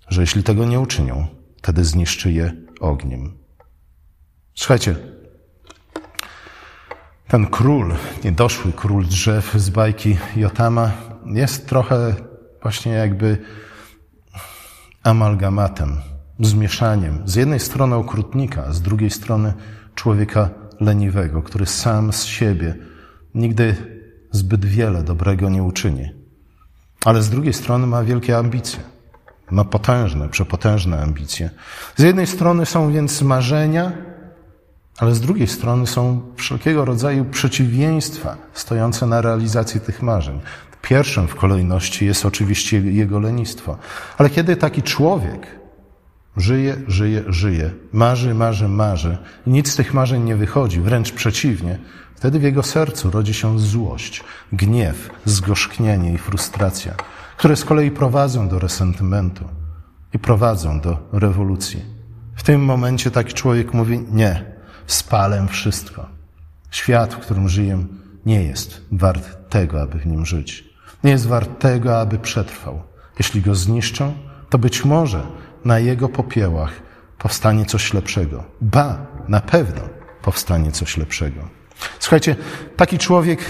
że 0.08 0.20
jeśli 0.20 0.42
tego 0.42 0.64
nie 0.64 0.80
uczynią, 0.80 1.26
wtedy 1.58 1.84
zniszczy 1.84 2.32
je 2.32 2.52
ogniem. 2.80 3.38
Słuchajcie, 4.54 4.96
ten 7.28 7.46
król, 7.46 7.94
niedoszły 8.24 8.72
król 8.72 9.06
drzew 9.06 9.52
z 9.54 9.70
bajki 9.70 10.16
Jotama 10.36 10.92
jest 11.26 11.68
trochę 11.68 12.14
właśnie 12.62 12.92
jakby 12.92 13.38
amalgamatem, 15.02 16.00
zmieszaniem. 16.40 17.22
Z 17.24 17.34
jednej 17.34 17.60
strony 17.60 17.94
okrutnika, 17.94 18.72
z 18.72 18.82
drugiej 18.82 19.10
strony 19.10 19.52
człowieka 19.94 20.50
leniwego, 20.80 21.42
który 21.42 21.66
sam 21.66 22.12
z 22.12 22.24
siebie 22.24 22.74
nigdy 23.34 23.76
zbyt 24.30 24.64
wiele 24.64 25.02
dobrego 25.02 25.50
nie 25.50 25.62
uczyni. 25.62 26.12
Ale 27.04 27.22
z 27.22 27.30
drugiej 27.30 27.52
strony 27.52 27.86
ma 27.86 28.02
wielkie 28.02 28.36
ambicje. 28.36 28.80
Ma 29.50 29.64
potężne, 29.64 30.28
przepotężne 30.28 31.02
ambicje. 31.02 31.50
Z 31.96 32.02
jednej 32.02 32.26
strony 32.26 32.66
są 32.66 32.92
więc 32.92 33.22
marzenia, 33.22 33.92
ale 34.98 35.14
z 35.14 35.20
drugiej 35.20 35.46
strony 35.46 35.86
są 35.86 36.22
wszelkiego 36.36 36.84
rodzaju 36.84 37.24
przeciwieństwa 37.24 38.36
stojące 38.54 39.06
na 39.06 39.20
realizacji 39.20 39.80
tych 39.80 40.02
marzeń. 40.02 40.40
Pierwszym 40.82 41.28
w 41.28 41.34
kolejności 41.34 42.06
jest 42.06 42.26
oczywiście 42.26 42.80
jego 42.80 43.20
lenistwo. 43.20 43.78
Ale 44.18 44.30
kiedy 44.30 44.56
taki 44.56 44.82
człowiek 44.82 45.46
żyje, 46.36 46.76
żyje, 46.88 47.24
żyje, 47.28 47.70
marzy, 47.92 48.34
marzy, 48.34 48.68
marzy 48.68 49.18
i 49.46 49.50
nic 49.50 49.72
z 49.72 49.76
tych 49.76 49.94
marzeń 49.94 50.22
nie 50.22 50.36
wychodzi, 50.36 50.80
wręcz 50.80 51.12
przeciwnie, 51.12 51.78
wtedy 52.14 52.38
w 52.38 52.42
jego 52.42 52.62
sercu 52.62 53.10
rodzi 53.10 53.34
się 53.34 53.58
złość, 53.58 54.24
gniew, 54.52 55.10
zgorzknienie 55.24 56.12
i 56.12 56.18
frustracja, 56.18 56.94
które 57.36 57.56
z 57.56 57.64
kolei 57.64 57.90
prowadzą 57.90 58.48
do 58.48 58.58
resentymentu 58.58 59.44
i 60.14 60.18
prowadzą 60.18 60.80
do 60.80 61.08
rewolucji. 61.12 61.82
W 62.36 62.42
tym 62.42 62.64
momencie 62.64 63.10
taki 63.10 63.34
człowiek 63.34 63.74
mówi: 63.74 64.00
Nie, 64.10 64.44
spalę 64.86 65.46
wszystko. 65.50 66.06
Świat, 66.70 67.14
w 67.14 67.18
którym 67.18 67.48
żyję, 67.48 67.86
nie 68.26 68.42
jest 68.42 68.80
wart 68.92 69.50
tego, 69.50 69.82
aby 69.82 69.98
w 69.98 70.06
nim 70.06 70.26
żyć. 70.26 70.64
Nie 71.04 71.10
jest 71.10 71.26
wart 71.26 71.58
tego, 71.58 72.00
aby 72.00 72.18
przetrwał. 72.18 72.82
Jeśli 73.18 73.40
go 73.42 73.54
zniszczą, 73.54 74.14
to 74.50 74.58
być 74.58 74.84
może 74.84 75.26
na 75.64 75.78
jego 75.78 76.08
popiołach 76.08 76.72
powstanie 77.18 77.64
coś 77.64 77.94
lepszego. 77.94 78.44
Ba, 78.60 79.06
na 79.28 79.40
pewno 79.40 79.80
powstanie 80.22 80.72
coś 80.72 80.96
lepszego. 80.96 81.40
Słuchajcie, 81.98 82.36
taki 82.76 82.98
człowiek 82.98 83.40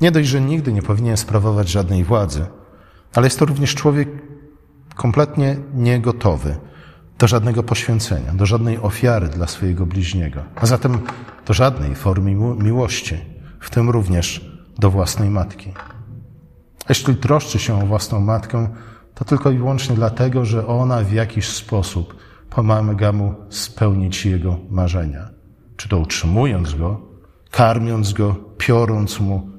nie 0.00 0.10
dość, 0.10 0.28
że 0.28 0.40
nigdy 0.40 0.72
nie 0.72 0.82
powinien 0.82 1.16
sprawować 1.16 1.68
żadnej 1.68 2.04
władzy, 2.04 2.46
ale 3.14 3.26
jest 3.26 3.38
to 3.38 3.44
również 3.44 3.74
człowiek 3.74 4.08
kompletnie 4.94 5.56
niegotowy 5.74 6.56
do 7.18 7.28
żadnego 7.28 7.62
poświęcenia, 7.62 8.32
do 8.34 8.46
żadnej 8.46 8.78
ofiary 8.78 9.28
dla 9.28 9.46
swojego 9.46 9.86
bliźniego, 9.86 10.42
a 10.56 10.66
zatem 10.66 10.98
do 11.46 11.54
żadnej 11.54 11.94
formy 11.94 12.34
miłości, 12.58 13.18
w 13.60 13.70
tym 13.70 13.90
również 13.90 14.50
do 14.78 14.90
własnej 14.90 15.30
matki. 15.30 15.72
Jeśli 16.88 17.16
troszczy 17.16 17.58
się 17.58 17.82
o 17.82 17.86
własną 17.86 18.20
matkę, 18.20 18.68
to 19.14 19.24
tylko 19.24 19.50
i 19.50 19.58
wyłącznie 19.58 19.96
dlatego, 19.96 20.44
że 20.44 20.66
ona 20.66 21.00
w 21.00 21.12
jakiś 21.12 21.48
sposób 21.48 22.16
pomaga 22.50 23.12
mu 23.12 23.34
spełnić 23.48 24.26
jego 24.26 24.58
marzenia. 24.70 25.28
Czy 25.76 25.88
to 25.88 25.98
utrzymując 25.98 26.74
go, 26.74 27.00
karmiąc 27.50 28.12
go, 28.12 28.34
piorąc 28.58 29.20
mu, 29.20 29.50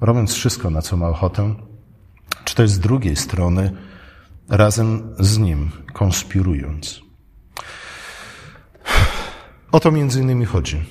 robiąc 0.00 0.32
wszystko, 0.32 0.70
na 0.70 0.82
co 0.82 0.96
ma 0.96 1.08
ochotę, 1.08 1.54
czy 2.44 2.54
też 2.54 2.70
z 2.70 2.78
drugiej 2.78 3.16
strony 3.16 3.72
razem 4.48 5.14
z 5.18 5.38
nim 5.38 5.70
konspirując. 5.92 7.00
O 9.72 9.80
to 9.80 9.90
między 9.90 10.20
innymi 10.20 10.44
chodzi, 10.44 10.84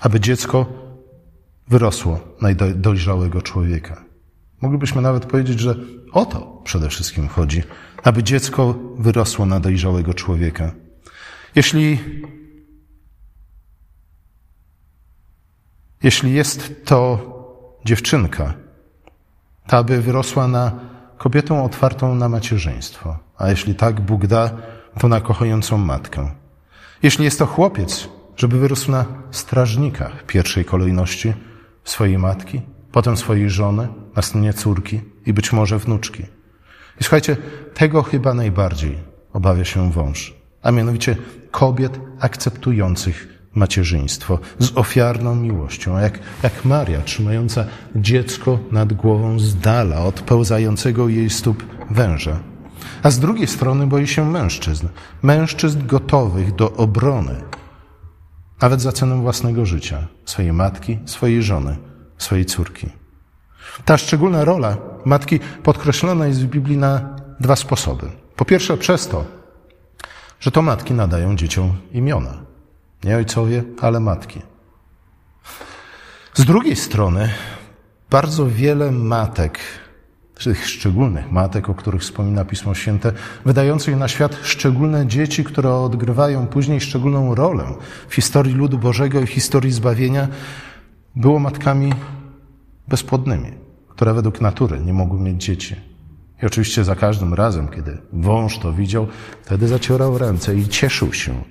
aby 0.00 0.20
dziecko 0.20 0.66
wyrosło 1.68 2.20
na 2.40 2.48
dojrzałego 2.74 3.42
człowieka. 3.42 4.05
Moglibyśmy 4.60 5.02
nawet 5.02 5.26
powiedzieć, 5.26 5.60
że 5.60 5.74
o 6.12 6.26
to 6.26 6.60
przede 6.64 6.88
wszystkim 6.88 7.28
chodzi, 7.28 7.62
aby 8.02 8.22
dziecko 8.22 8.74
wyrosło 8.98 9.46
na 9.46 9.60
dojrzałego 9.60 10.14
człowieka. 10.14 10.72
Jeśli, 11.54 11.98
jeśli 16.02 16.32
jest 16.32 16.84
to 16.84 17.32
dziewczynka, 17.84 18.54
to 19.66 19.76
aby 19.76 20.02
wyrosła 20.02 20.48
na 20.48 20.72
kobietą 21.18 21.64
otwartą 21.64 22.14
na 22.14 22.28
macierzyństwo, 22.28 23.18
a 23.38 23.50
jeśli 23.50 23.74
tak 23.74 24.00
Bóg 24.00 24.26
da, 24.26 24.50
to 24.98 25.08
na 25.08 25.20
kochającą 25.20 25.78
matkę. 25.78 26.30
Jeśli 27.02 27.24
jest 27.24 27.38
to 27.38 27.46
chłopiec, 27.46 28.08
żeby 28.36 28.58
wyrósł 28.58 28.90
na 28.90 29.04
strażnika 29.30 30.10
pierwszej 30.26 30.64
kolejności 30.64 31.34
swojej 31.84 32.18
matki, 32.18 32.62
potem 32.96 33.16
swojej 33.16 33.50
żony, 33.50 33.88
następnie 34.16 34.52
córki 34.52 35.00
i 35.26 35.32
być 35.32 35.52
może 35.52 35.78
wnuczki. 35.78 36.22
I 37.00 37.04
słuchajcie, 37.04 37.36
tego 37.74 38.02
chyba 38.02 38.34
najbardziej 38.34 38.98
obawia 39.32 39.64
się 39.64 39.92
wąż, 39.92 40.34
a 40.62 40.70
mianowicie 40.70 41.16
kobiet 41.50 42.00
akceptujących 42.20 43.28
macierzyństwo 43.54 44.38
z 44.58 44.76
ofiarną 44.76 45.34
miłością, 45.34 45.98
jak, 45.98 46.18
jak 46.42 46.64
Maria 46.64 47.00
trzymająca 47.00 47.64
dziecko 47.96 48.58
nad 48.72 48.92
głową 48.92 49.38
z 49.38 49.56
dala 49.56 50.00
od 50.00 50.20
pełzającego 50.20 51.08
jej 51.08 51.30
stóp 51.30 51.64
węża. 51.90 52.38
A 53.02 53.10
z 53.10 53.18
drugiej 53.18 53.46
strony 53.46 53.86
boi 53.86 54.06
się 54.06 54.30
mężczyzn, 54.30 54.88
mężczyzn 55.22 55.86
gotowych 55.86 56.54
do 56.54 56.72
obrony, 56.72 57.42
nawet 58.62 58.80
za 58.80 58.92
cenę 58.92 59.20
własnego 59.22 59.66
życia, 59.66 60.06
swojej 60.24 60.52
matki, 60.52 60.98
swojej 61.04 61.42
żony, 61.42 61.76
swojej 62.18 62.44
córki. 62.44 62.88
Ta 63.84 63.98
szczególna 63.98 64.44
rola 64.44 64.76
matki 65.04 65.40
podkreślona 65.62 66.26
jest 66.26 66.42
w 66.42 66.46
Biblii 66.46 66.76
na 66.76 67.16
dwa 67.40 67.56
sposoby. 67.56 68.10
Po 68.36 68.44
pierwsze, 68.44 68.76
przez 68.76 69.08
to, 69.08 69.24
że 70.40 70.50
to 70.50 70.62
matki 70.62 70.94
nadają 70.94 71.36
dzieciom 71.36 71.72
imiona. 71.92 72.34
Nie 73.04 73.16
ojcowie, 73.16 73.64
ale 73.80 74.00
matki. 74.00 74.42
Z 76.34 76.44
drugiej 76.44 76.76
strony, 76.76 77.30
bardzo 78.10 78.46
wiele 78.46 78.92
matek, 78.92 79.58
tych 80.44 80.68
szczególnych 80.68 81.32
matek, 81.32 81.68
o 81.68 81.74
których 81.74 82.02
wspomina 82.02 82.44
Pismo 82.44 82.74
Święte, 82.74 83.12
wydających 83.44 83.96
na 83.96 84.08
świat 84.08 84.36
szczególne 84.42 85.06
dzieci, 85.06 85.44
które 85.44 85.74
odgrywają 85.74 86.46
później 86.46 86.80
szczególną 86.80 87.34
rolę 87.34 87.64
w 88.08 88.14
historii 88.14 88.54
ludu 88.54 88.78
Bożego 88.78 89.20
i 89.20 89.26
w 89.26 89.30
historii 89.30 89.72
zbawienia, 89.72 90.28
było 91.16 91.38
matkami 91.38 91.92
bezpłodnymi, 92.88 93.52
które 93.88 94.14
według 94.14 94.40
natury 94.40 94.80
nie 94.80 94.92
mogły 94.92 95.20
mieć 95.20 95.44
dzieci. 95.44 95.76
I 96.42 96.46
oczywiście 96.46 96.84
za 96.84 96.94
każdym 96.94 97.34
razem, 97.34 97.68
kiedy 97.68 97.98
wąż 98.12 98.58
to 98.58 98.72
widział, 98.72 99.06
wtedy 99.42 99.68
zacierał 99.68 100.18
ręce 100.18 100.56
i 100.56 100.68
cieszył 100.68 101.12
się 101.12 101.44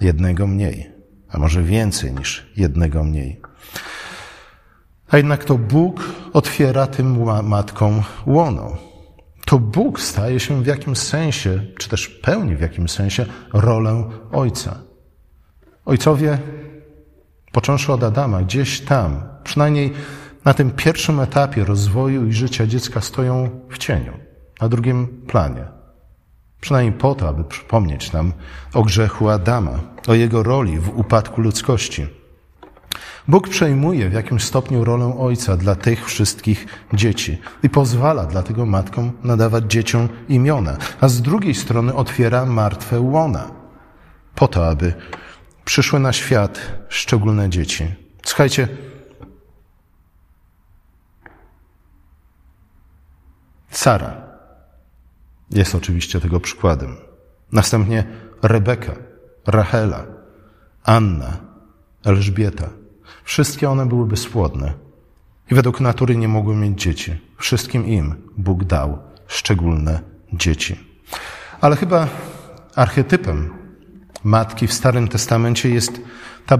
jednego 0.00 0.46
mniej, 0.46 0.90
a 1.28 1.38
może 1.38 1.62
więcej 1.62 2.12
niż 2.12 2.52
jednego 2.56 3.04
mniej. 3.04 3.40
A 5.10 5.16
jednak 5.16 5.44
to 5.44 5.58
Bóg 5.58 6.04
otwiera 6.32 6.86
tym 6.86 7.24
matkom 7.42 8.02
łono. 8.26 8.76
To 9.44 9.58
Bóg 9.58 10.00
staje 10.00 10.40
się 10.40 10.62
w 10.62 10.66
jakimś 10.66 10.98
sensie, 10.98 11.62
czy 11.78 11.88
też 11.88 12.08
pełni 12.08 12.56
w 12.56 12.60
jakimś 12.60 12.90
sensie 12.90 13.26
rolę 13.52 14.04
Ojca. 14.32 14.80
Ojcowie, 15.84 16.38
począwszy 17.52 17.92
od 17.92 18.02
Adama, 18.02 18.42
gdzieś 18.42 18.80
tam, 18.80 19.22
przynajmniej 19.44 19.92
na 20.44 20.54
tym 20.54 20.70
pierwszym 20.70 21.20
etapie 21.20 21.64
rozwoju 21.64 22.26
i 22.26 22.32
życia 22.32 22.66
dziecka 22.66 23.00
stoją 23.00 23.50
w 23.70 23.78
cieniu, 23.78 24.12
na 24.60 24.68
drugim 24.68 25.06
planie. 25.06 25.64
Przynajmniej 26.60 26.98
po 26.98 27.14
to, 27.14 27.28
aby 27.28 27.44
przypomnieć 27.44 28.12
nam 28.12 28.32
o 28.74 28.82
grzechu 28.82 29.28
Adama, 29.28 29.80
o 30.06 30.14
jego 30.14 30.42
roli 30.42 30.78
w 30.78 30.98
upadku 30.98 31.40
ludzkości. 31.40 32.06
Bóg 33.28 33.48
przejmuje 33.48 34.08
w 34.08 34.12
jakimś 34.12 34.44
stopniu 34.44 34.84
rolę 34.84 35.18
ojca 35.18 35.56
dla 35.56 35.74
tych 35.74 36.06
wszystkich 36.06 36.66
dzieci 36.92 37.38
i 37.62 37.70
pozwala 37.70 38.24
dlatego 38.26 38.66
matkom 38.66 39.12
nadawać 39.24 39.64
dzieciom 39.64 40.08
imiona, 40.28 40.76
a 41.00 41.08
z 41.08 41.22
drugiej 41.22 41.54
strony 41.54 41.94
otwiera 41.94 42.46
martwe 42.46 43.00
łona 43.00 43.50
po 44.34 44.48
to, 44.48 44.68
aby 44.68 44.94
przyszły 45.68 46.00
na 46.00 46.12
świat 46.12 46.60
szczególne 46.88 47.50
dzieci. 47.50 47.94
Słuchajcie, 48.24 48.68
Sara 53.70 54.22
jest 55.50 55.74
oczywiście 55.74 56.20
tego 56.20 56.40
przykładem. 56.40 56.96
Następnie 57.52 58.04
Rebeka, 58.42 58.92
Rachela, 59.46 60.06
Anna, 60.84 61.36
Elżbieta. 62.04 62.68
Wszystkie 63.24 63.70
one 63.70 63.86
były 63.86 64.06
bezpłodne 64.06 64.74
i 65.50 65.54
według 65.54 65.80
natury 65.80 66.16
nie 66.16 66.28
mogły 66.28 66.56
mieć 66.56 66.82
dzieci. 66.82 67.20
Wszystkim 67.36 67.86
im 67.86 68.14
Bóg 68.36 68.64
dał 68.64 68.98
szczególne 69.26 70.00
dzieci. 70.32 70.80
Ale 71.60 71.76
chyba 71.76 72.08
archetypem 72.74 73.57
matki 74.24 74.66
w 74.66 74.72
Starym 74.72 75.08
Testamencie 75.08 75.70
jest 75.70 76.00
ta 76.46 76.58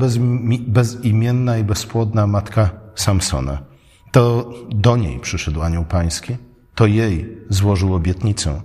bezimienna 0.66 1.58
i 1.58 1.64
bezpłodna 1.64 2.26
matka 2.26 2.70
Samsona. 2.94 3.58
To 4.12 4.50
do 4.68 4.96
niej 4.96 5.20
przyszedł 5.20 5.62
anioł 5.62 5.84
pański 5.84 6.36
to 6.78 6.86
jej 6.86 7.38
złożył 7.48 7.94
obietnicę. 7.94 8.62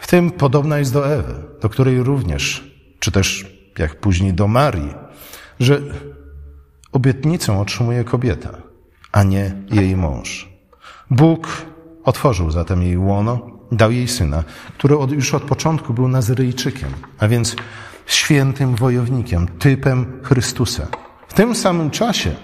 W 0.00 0.06
tym 0.06 0.30
podobna 0.30 0.78
jest 0.78 0.92
do 0.92 1.14
Ewy, 1.14 1.34
do 1.62 1.68
której 1.68 2.02
również, 2.02 2.72
czy 2.98 3.12
też 3.12 3.46
jak 3.78 4.00
później 4.00 4.34
do 4.34 4.48
Marii, 4.48 4.94
że 5.60 5.80
obietnicę 6.92 7.58
otrzymuje 7.58 8.04
kobieta, 8.04 8.50
a 9.12 9.22
nie 9.22 9.54
jej 9.70 9.96
mąż. 9.96 10.48
Bóg 11.10 11.48
otworzył 12.04 12.50
zatem 12.50 12.82
jej 12.82 12.98
łono, 12.98 13.40
dał 13.72 13.92
jej 13.92 14.08
syna, 14.08 14.44
który 14.78 14.98
od, 14.98 15.12
już 15.12 15.34
od 15.34 15.42
początku 15.42 15.94
był 15.94 16.08
Nazyryjczykiem, 16.08 16.90
a 17.18 17.28
więc 17.28 17.56
świętym 18.06 18.76
wojownikiem, 18.76 19.48
typem 19.58 20.06
Chrystusa. 20.22 20.86
W 21.28 21.34
tym 21.34 21.54
samym 21.54 21.90
czasie 21.90 22.34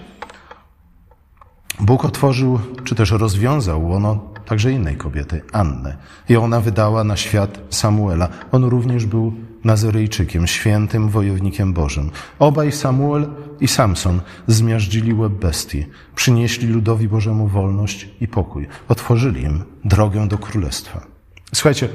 Bóg 1.79 2.05
otworzył, 2.05 2.59
czy 2.83 2.95
też 2.95 3.11
rozwiązał 3.11 3.87
łono 3.87 4.33
także 4.45 4.71
innej 4.71 4.95
kobiety, 4.95 5.41
Annę. 5.51 5.97
I 6.29 6.35
ona 6.35 6.59
wydała 6.59 7.03
na 7.03 7.17
świat 7.17 7.59
Samuela. 7.69 8.29
On 8.51 8.63
również 8.63 9.05
był 9.05 9.33
Nazyryjczykiem, 9.63 10.47
świętym 10.47 11.09
wojownikiem 11.09 11.73
Bożym. 11.73 12.11
Obaj 12.39 12.71
Samuel 12.71 13.27
i 13.59 13.67
Samson 13.67 14.21
zmiażdżyli 14.47 15.13
łeb 15.13 15.33
bestii, 15.33 15.85
przynieśli 16.15 16.67
ludowi 16.67 17.07
Bożemu 17.07 17.47
wolność 17.47 18.09
i 18.21 18.27
pokój, 18.27 18.67
otworzyli 18.87 19.43
im 19.43 19.63
drogę 19.85 20.27
do 20.27 20.37
królestwa. 20.37 21.05
Słuchajcie, 21.53 21.89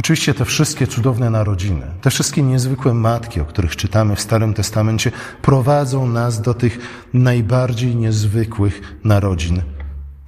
Oczywiście 0.00 0.34
te 0.34 0.44
wszystkie 0.44 0.86
cudowne 0.86 1.30
narodziny, 1.30 1.86
te 2.00 2.10
wszystkie 2.10 2.42
niezwykłe 2.42 2.94
matki, 2.94 3.40
o 3.40 3.44
których 3.44 3.76
czytamy 3.76 4.16
w 4.16 4.20
Starym 4.20 4.54
Testamencie, 4.54 5.12
prowadzą 5.42 6.06
nas 6.06 6.42
do 6.42 6.54
tych 6.54 6.78
najbardziej 7.14 7.96
niezwykłych 7.96 8.98
narodzin 9.04 9.62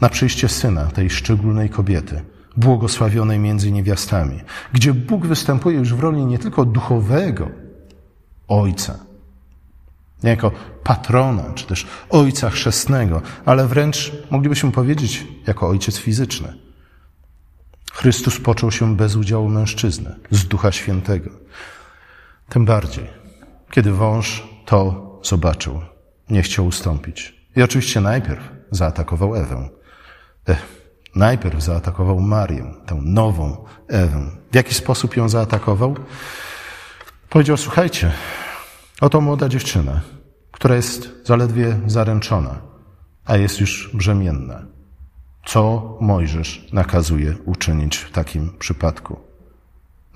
na 0.01 0.09
przyjście 0.09 0.49
syna, 0.49 0.87
tej 0.87 1.11
szczególnej 1.11 1.71
kobiety, 1.71 2.23
błogosławionej 2.57 3.39
między 3.39 3.73
niewiastami, 3.73 4.41
gdzie 4.73 4.95
Bóg 4.95 5.27
występuje 5.27 5.79
już 5.79 5.95
w 5.95 6.01
roli 6.01 6.25
nie 6.25 6.39
tylko 6.39 6.65
duchowego 6.65 7.49
ojca, 8.49 8.99
jako 10.23 10.51
patrona, 10.85 11.53
czy 11.55 11.67
też 11.67 11.87
ojca 12.11 12.51
chrzestnego, 12.51 13.23
ale 13.45 13.67
wręcz 13.67 14.13
moglibyśmy 14.31 14.73
powiedzieć 14.73 15.27
jako 15.47 15.69
ojciec 15.69 15.99
fizyczny. 15.99 16.70
Chrystus 17.93 18.41
począł 18.41 18.71
się 18.71 18.97
bez 18.97 19.17
udziału 19.17 19.49
mężczyzny, 19.49 20.15
z 20.31 20.45
Ducha 20.45 20.73
Świętego. 20.73 21.31
Tym 22.49 22.65
bardziej, 22.65 23.07
kiedy 23.71 23.93
wąż 23.93 24.49
to 24.67 25.11
zobaczył, 25.23 25.81
nie 26.31 26.43
chciał 26.43 26.67
ustąpić. 26.67 27.41
I 27.57 27.63
oczywiście 27.63 28.01
najpierw 28.01 28.43
zaatakował 28.71 29.35
Ewę. 29.37 29.69
Najpierw 31.15 31.63
zaatakował 31.63 32.21
Marię, 32.21 32.75
tę 32.87 32.99
nową 33.03 33.65
Ewę. 33.89 34.31
W 34.53 34.55
jaki 34.55 34.75
sposób 34.75 35.17
ją 35.17 35.29
zaatakował? 35.29 35.97
Powiedział: 37.29 37.57
Słuchajcie, 37.57 38.13
oto 39.01 39.21
młoda 39.21 39.49
dziewczyna, 39.49 40.01
która 40.53 40.77
jest 40.77 41.11
zaledwie 41.25 41.81
zaręczona, 41.87 42.59
a 43.25 43.37
jest 43.37 43.61
już 43.61 43.91
brzemienna. 43.95 44.63
Co 45.45 45.97
Mojżesz 46.01 46.69
nakazuje 46.73 47.35
uczynić 47.45 47.97
w 47.97 48.13
takim 48.13 48.51
przypadku? 48.59 49.17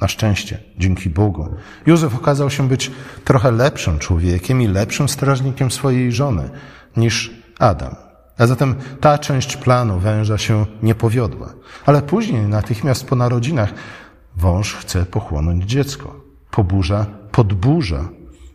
Na 0.01 0.09
szczęście, 0.09 0.59
dzięki 0.79 1.11
Bogu, 1.11 1.49
Józef 1.87 2.15
okazał 2.15 2.51
się 2.51 2.69
być 2.69 2.91
trochę 3.25 3.51
lepszym 3.51 3.99
człowiekiem 3.99 4.63
i 4.63 4.67
lepszym 4.67 5.09
strażnikiem 5.09 5.71
swojej 5.71 6.13
żony 6.13 6.51
niż 6.97 7.31
Adam. 7.59 7.95
A 8.39 8.47
zatem 8.47 8.75
ta 9.01 9.19
część 9.19 9.57
planu 9.57 9.99
węża 9.99 10.39
się 10.39 10.67
nie 10.83 10.95
powiodła. 10.95 11.55
Ale 11.87 12.03
później, 12.03 12.43
natychmiast 12.43 13.07
po 13.07 13.17
narodzinach, 13.17 13.75
wąż 14.37 14.75
chce 14.75 15.07
pochłonąć 15.07 15.65
dziecko. 15.65 16.21
Poburza, 16.51 17.07
podburza 17.33 18.09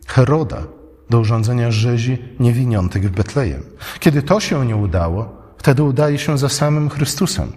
Heroda 0.07 0.63
do 1.09 1.19
urządzenia 1.19 1.71
rzezi 1.71 2.17
niewiniątek 2.39 3.07
w 3.07 3.11
Betlejem. 3.11 3.63
Kiedy 3.99 4.21
to 4.21 4.39
się 4.39 4.65
nie 4.65 4.75
udało, 4.75 5.38
wtedy 5.59 5.83
udaje 5.83 6.17
się 6.17 6.37
za 6.37 6.49
samym 6.49 6.89
Chrystusem 6.89 7.51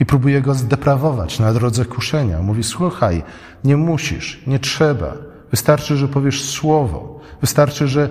i 0.00 0.06
próbuje 0.06 0.42
go 0.42 0.54
zdeprawować 0.54 1.38
na 1.38 1.52
drodze 1.52 1.84
kuszenia. 1.84 2.42
Mówi, 2.42 2.62
słuchaj, 2.62 3.22
nie 3.64 3.76
musisz, 3.76 4.42
nie 4.46 4.58
trzeba. 4.58 5.14
Wystarczy, 5.50 5.96
że 5.96 6.08
powiesz 6.08 6.44
słowo. 6.44 7.20
Wystarczy, 7.40 7.88
że 7.88 8.10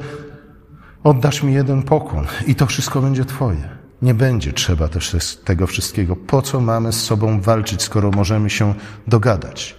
Oddasz 1.04 1.44
mi 1.44 1.54
jeden 1.54 1.84
pokłon 1.84 2.28
i 2.48 2.56
to 2.56 2.66
wszystko 2.66 3.02
będzie 3.02 3.26
Twoje. 3.26 3.70
Nie 4.02 4.14
będzie 4.14 4.54
trzeba 4.54 4.88
też 4.88 5.36
tego 5.46 5.68
wszystkiego. 5.68 6.16
Po 6.16 6.42
co 6.42 6.62
mamy 6.62 6.94
z 6.94 7.04
sobą 7.04 7.42
walczyć, 7.42 7.82
skoro 7.82 8.12
możemy 8.12 8.50
się 8.50 8.74
dogadać? 9.08 9.76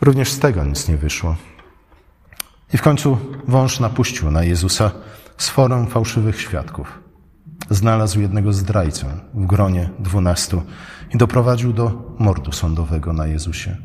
Również 0.00 0.32
z 0.32 0.38
tego 0.38 0.64
nic 0.64 0.88
nie 0.88 0.96
wyszło. 0.96 1.36
I 2.74 2.78
w 2.78 2.82
końcu 2.82 3.18
wąż 3.48 3.80
napuścił 3.80 4.30
na 4.30 4.44
Jezusa 4.44 4.90
sforę 5.38 5.86
fałszywych 5.90 6.40
świadków. 6.40 7.01
Znalazł 7.72 8.20
jednego 8.20 8.52
zdrajcę 8.52 9.06
w 9.34 9.46
gronie 9.46 9.90
dwunastu 9.98 10.62
i 11.14 11.18
doprowadził 11.18 11.72
do 11.72 12.14
mordu 12.18 12.52
sądowego 12.52 13.12
na 13.12 13.26
Jezusie. 13.26 13.76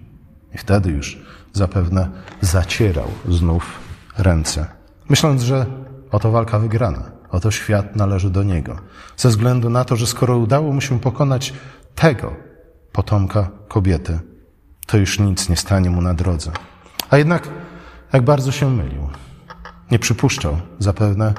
I 0.53 0.57
wtedy 0.57 0.89
już 0.89 1.19
zapewne 1.53 2.09
zacierał 2.41 3.07
znów 3.27 3.79
ręce, 4.17 4.65
myśląc, 5.09 5.41
że 5.41 5.65
Oto 6.11 6.31
walka 6.31 6.59
wygrana. 6.59 7.11
Oto 7.29 7.51
świat 7.51 7.95
należy 7.95 8.29
do 8.29 8.43
Niego. 8.43 8.79
Ze 9.17 9.29
względu 9.29 9.69
na 9.69 9.85
to, 9.85 9.95
że 9.95 10.07
skoro 10.07 10.37
udało 10.37 10.73
mu 10.73 10.81
się 10.81 10.99
pokonać 10.99 11.53
tego 11.95 12.35
potomka 12.91 13.49
kobiety, 13.67 14.19
to 14.85 14.97
już 14.97 15.19
nic 15.19 15.49
nie 15.49 15.57
stanie 15.57 15.89
mu 15.89 16.01
na 16.01 16.13
drodze. 16.13 16.51
A 17.09 17.17
jednak, 17.17 17.49
jak 18.13 18.21
bardzo 18.21 18.51
się 18.51 18.71
mylił. 18.71 19.09
Nie 19.91 19.99
przypuszczał 19.99 20.57
zapewne 20.79 21.33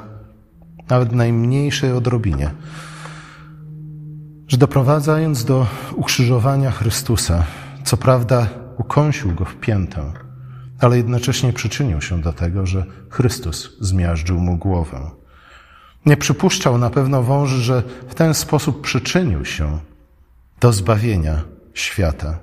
nawet 0.89 1.11
najmniejszej 1.11 1.91
odrobinie, 1.91 2.51
że 4.47 4.57
doprowadzając 4.57 5.45
do 5.45 5.67
ukrzyżowania 5.95 6.71
Chrystusa, 6.71 7.43
co 7.83 7.97
prawda 7.97 8.47
ukąsił 8.77 9.35
go 9.35 9.45
w 9.45 9.55
piętę, 9.55 10.13
ale 10.79 10.97
jednocześnie 10.97 11.53
przyczynił 11.53 12.01
się 12.01 12.21
do 12.21 12.33
tego, 12.33 12.65
że 12.65 12.85
Chrystus 13.09 13.77
zmiażdżył 13.79 14.39
mu 14.39 14.57
głowę. 14.57 15.11
Nie 16.05 16.17
przypuszczał 16.17 16.77
na 16.77 16.89
pewno 16.89 17.23
wąży, 17.23 17.61
że 17.61 17.83
w 18.07 18.15
ten 18.15 18.33
sposób 18.33 18.81
przyczynił 18.81 19.45
się 19.45 19.79
do 20.59 20.73
zbawienia 20.73 21.41
świata. 21.73 22.39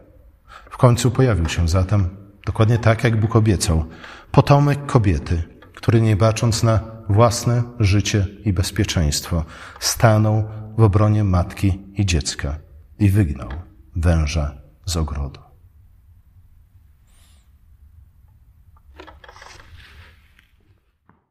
W 0.71 0.77
końcu 0.77 1.11
pojawił 1.11 1.49
się 1.49 1.69
zatem, 1.69 2.09
dokładnie 2.47 2.79
tak 2.79 3.05
jak 3.05 3.21
Bóg 3.21 3.37
obiecał, 3.37 3.85
potomek 4.31 4.87
kobiety, 4.87 5.56
który 5.77 6.01
nie 6.01 6.17
bacząc 6.17 6.63
na 6.63 6.81
własne 7.09 7.63
życie 7.81 8.27
i 8.45 8.53
bezpieczeństwo, 8.53 9.45
stanął 9.81 10.45
w 10.79 10.83
obronie 10.83 11.25
matki 11.25 11.83
i 11.95 12.07
dziecka 12.07 12.57
i 12.99 13.11
wygnał 13.11 13.49
węża 13.97 14.55
z 14.87 14.97
ogrodu. 14.97 15.46